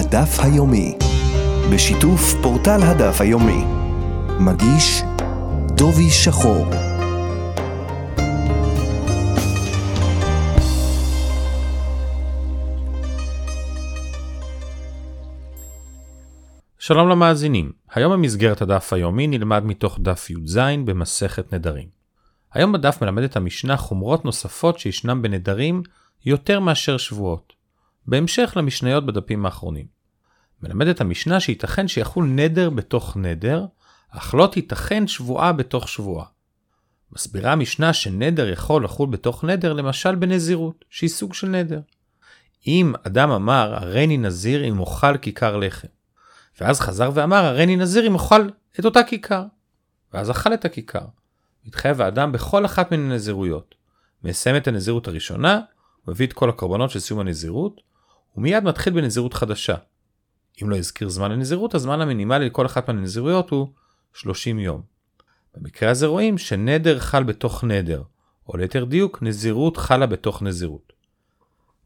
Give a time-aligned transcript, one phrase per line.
[0.00, 0.98] הדף היומי,
[1.72, 3.64] בשיתוף פורטל הדף היומי.
[4.40, 5.02] מגיש
[5.76, 6.66] דובי שחור.
[16.78, 21.88] שלום למאזינים, היום במסגרת הדף היומי נלמד מתוך דף י"ז במסכת נדרים.
[22.52, 25.82] היום בדף מלמדת המשנה חומרות נוספות שישנם בנדרים
[26.26, 27.59] יותר מאשר שבועות.
[28.06, 29.86] בהמשך למשניות בדפים האחרונים.
[30.62, 33.66] מלמדת המשנה שייתכן שיחול נדר בתוך נדר,
[34.10, 36.26] אך לא תיתכן שבועה בתוך שבועה.
[37.12, 41.80] מסבירה המשנה שנדר יכול לחול בתוך נדר למשל בנזירות, שהיא סוג של נדר.
[42.66, 45.88] אם אדם אמר הריני נזיר אם אוכל כיכר לחם,
[46.60, 48.48] ואז חזר ואמר הריני נזיר אם אוכל
[48.80, 49.44] את אותה כיכר,
[50.12, 51.04] ואז אכל את הכיכר.
[51.66, 53.74] מתחייב האדם בכל אחת מן הנזירויות.
[54.24, 55.60] מסיים את הנזירות הראשונה,
[56.08, 57.80] מביא את כל הקורבנות של סיום הנזירות,
[58.36, 59.74] ומיד מתחיל בנזירות חדשה.
[60.62, 63.68] אם לא הזכיר זמן לנזירות, הזמן המינימלי לכל אחת מהנזירויות הוא
[64.14, 64.82] 30 יום.
[65.56, 68.02] במקרה הזה רואים שנדר חל בתוך נדר,
[68.48, 70.92] או ליתר דיוק, נזירות חלה בתוך נזירות.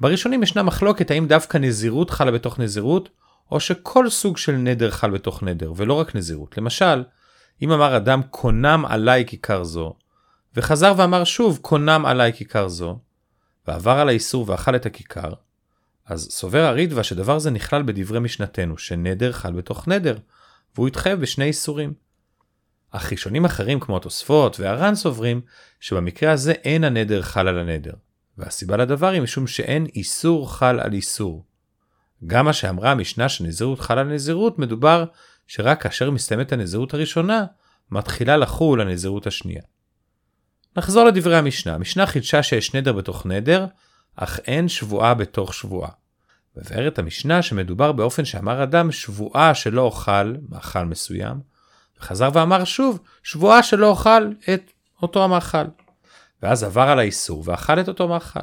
[0.00, 3.08] בראשונים ישנה מחלוקת האם דווקא נזירות חלה בתוך נזירות,
[3.50, 6.58] או שכל סוג של נדר חל בתוך נדר, ולא רק נזירות.
[6.58, 7.04] למשל,
[7.62, 9.94] אם אמר אדם קונם עליי כיכר זו,
[10.56, 12.98] וחזר ואמר שוב קונם עליי כיכר זו,
[13.68, 15.32] ועבר על האיסור ואכל את הכיכר,
[16.06, 20.18] אז סובר הרידווה שדבר זה נכלל בדברי משנתנו, שנדר חל בתוך נדר,
[20.74, 21.92] והוא התחייב בשני איסורים.
[22.90, 25.40] אך ראשונים אחרים כמו התוספות והר"ן סוברים
[25.80, 27.92] שבמקרה הזה אין הנדר חל על הנדר,
[28.38, 31.44] והסיבה לדבר היא משום שאין איסור חל על איסור.
[32.26, 35.04] גם מה שאמרה המשנה שנזירות חל על נזירות מדובר
[35.46, 37.44] שרק כאשר מסתיימת הנזירות הראשונה,
[37.90, 39.62] מתחילה לחול הנזירות השנייה.
[40.76, 43.66] נחזור לדברי המשנה, המשנה חידשה שיש נדר בתוך נדר,
[44.16, 45.90] אך אין שבועה בתוך שבועה.
[46.56, 51.40] מבארת המשנה שמדובר באופן שאמר אדם שבועה שלא אוכל מאכל מסוים,
[52.00, 54.70] וחזר ואמר שוב שבועה שלא אוכל את
[55.02, 55.64] אותו המאכל.
[56.42, 58.40] ואז עבר על האיסור ואכל את אותו מאכל.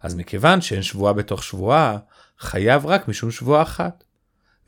[0.00, 1.96] אז מכיוון שאין שבועה בתוך שבועה,
[2.38, 4.04] חייב רק משום שבועה אחת.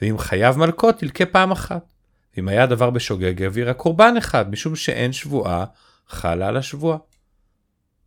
[0.03, 1.93] ואם חייב מלקות ילקה פעם אחת.
[2.37, 5.65] ואם היה דבר בשוגג יביא רק קורבן אחד משום שאין שבועה
[6.09, 6.99] חלה על השבועה.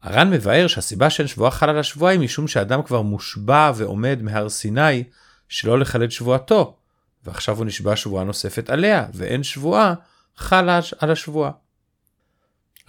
[0.02, 4.50] הר"ן מבאר שהסיבה שאין שבועה חלה על השבועה היא משום שאדם כבר מושבע ועומד מהר
[4.50, 5.04] סיני
[5.50, 6.78] שלא לחלל שבועתו,
[7.26, 9.94] ועכשיו הוא נשבע שבועה נוספת עליה, ואין שבועה
[10.36, 11.52] חלה על השבועה.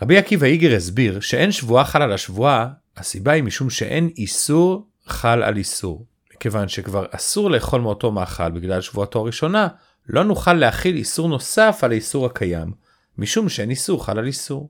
[0.03, 5.43] רבי עקיבא איגר הסביר שאין שבועה חל על השבועה, הסיבה היא משום שאין איסור חל
[5.43, 6.07] על איסור.
[6.35, 9.69] מכיוון שכבר אסור לאכול מאותו מאכל בגלל שבועתו הראשונה,
[10.09, 12.73] לא נוכל להכיל איסור נוסף על האיסור הקיים,
[13.19, 14.69] משום שאין איסור חל על איסור.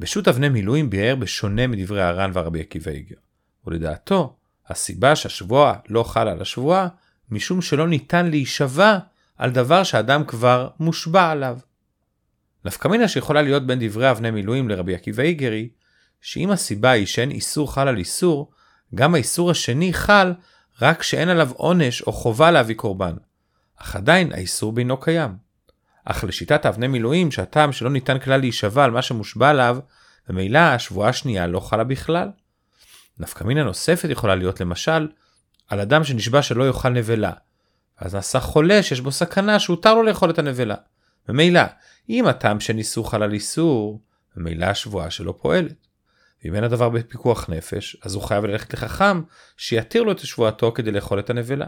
[0.00, 3.16] בשו"ת אבני מילואים ביאר בשונה מדברי הר"ן והרבי עקיבא איגר.
[3.66, 4.36] ולדעתו,
[4.68, 6.88] הסיבה שהשבועה לא חלה על השבועה,
[7.30, 8.98] משום שלא ניתן להישבע
[9.36, 11.58] על דבר שאדם כבר מושבע עליו.
[12.64, 15.68] נפקא מינה שיכולה להיות בין דברי אבני מילואים לרבי עקיבא איגר היא,
[16.20, 18.50] שאם הסיבה היא שאין איסור חל על איסור,
[18.94, 20.32] גם האיסור השני חל
[20.82, 23.14] רק שאין עליו עונש או חובה להביא קורבן.
[23.76, 25.49] אך עדיין האיסור בינו קיים.
[26.04, 29.78] אך לשיטת האבני מילואים שהטעם שלא ניתן כלל להישבע על מה שמושבע עליו,
[30.28, 32.28] ממילא השבועה השנייה לא חלה בכלל.
[33.18, 35.08] נפקא מינה נוספת יכולה להיות למשל,
[35.68, 37.32] על אדם שנשבע שלא יאכל נבלה.
[37.98, 40.74] אז נעשה חולה שיש בו סכנה שהותר לו לאכול את הנבלה.
[41.28, 41.62] ממילא,
[42.08, 44.00] אם הטעם שניסו חל על איסור,
[44.36, 45.86] ממילא השבועה שלו פועלת.
[46.44, 49.22] ואם אין הדבר בפיקוח נפש, אז הוא חייב ללכת לחכם
[49.56, 51.66] שיתיר לו את שבועתו כדי לאכול את הנבלה.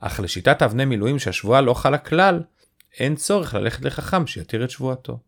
[0.00, 2.42] אך לשיטת אבני מילואים שהשבועה לא חלה כלל,
[2.98, 5.18] אין צורך ללכת לחכם שיתיר את שבועתו.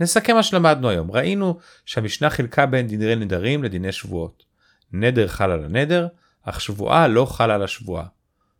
[0.00, 1.10] נסכם מה שלמדנו היום.
[1.10, 4.44] ראינו שהמשנה חילקה בין דיני נדרים לדיני שבועות.
[4.92, 6.08] נדר חל על הנדר,
[6.42, 8.06] אך שבועה לא חל על השבועה.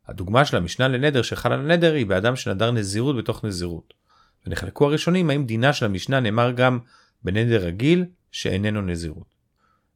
[0.09, 3.95] הדוגמה של המשנה לנדר שחל על הנדר היא באדם שנדר נזירות בתוך נזירות.
[4.47, 6.79] ונחלקו הראשונים האם דינה של המשנה נאמר גם
[7.23, 9.35] בנדר רגיל שאיננו נזירות.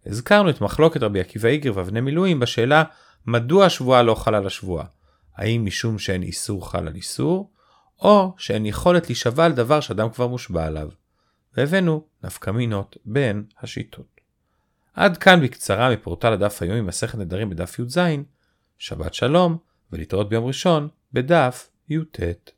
[0.06, 2.84] הזכרנו את מחלוקת רבי עקיבא איגר ואבני מילואים בשאלה
[3.26, 4.86] מדוע השבועה לא חל על השבועה.
[5.36, 7.50] האם משום שאין איסור חל על איסור,
[8.00, 10.88] או שאין יכולת להישבע על דבר שאדם כבר מושבע עליו.
[11.56, 14.20] והבאנו נפקא מינות בין השיטות.
[14.94, 17.98] עד כאן בקצרה מפורטל הדף היום עם מסכת נדרים בדף י"ז,
[18.78, 19.58] שבת שלום
[19.92, 22.57] ולהתראות ביום ראשון בדף י"ט.